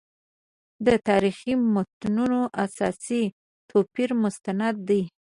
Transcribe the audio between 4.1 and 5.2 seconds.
مستند دی.